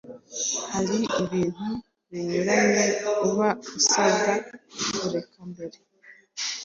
Hari 0.71 0.93
ibintu 1.21 1.69
binyuranye 2.09 2.85
uba 3.27 3.49
usabwa 3.77 4.33
kureka 4.97 5.39
mbere 5.51 5.77